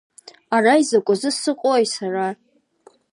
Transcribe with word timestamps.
Ара 0.55 0.73
изакәазы 0.81 1.29
сыҟои 1.41 1.85
сара? 1.93 2.27